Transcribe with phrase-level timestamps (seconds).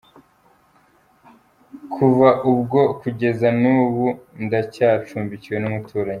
[1.93, 4.07] Kuva ubwo kugeza n’ubu
[4.45, 6.09] ndacyacumbikiwe n’umuturanyi.